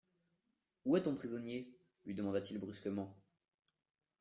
Où 0.83 0.97
est 0.97 1.03
ton 1.03 1.13
prisonnier? 1.13 1.71
lui 2.07 2.15
demanda-t-il 2.15 2.57
brusquement. 2.59 3.15